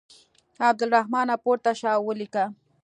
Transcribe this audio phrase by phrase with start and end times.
[0.69, 2.43] عبدالرحمانه پورته شه او ولیکه.